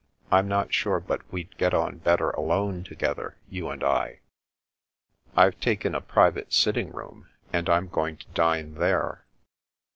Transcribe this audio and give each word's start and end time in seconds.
I'm 0.31 0.47
not 0.47 0.73
sure 0.73 0.99
but 0.99 1.21
we'd 1.31 1.55
get 1.59 1.75
on 1.75 1.99
better 1.99 2.31
alone 2.31 2.83
together, 2.83 3.37
you 3.51 3.69
and 3.69 3.83
I."" 3.83 4.21
I've 5.37 5.59
taken 5.59 5.93
a 5.93 6.01
private 6.01 6.51
sitting 6.53 6.89
room, 6.89 7.27
and 7.53 7.69
I'm 7.69 7.87
going 7.87 8.17
to 8.17 8.27
dine 8.29 8.73
there." 8.73 9.27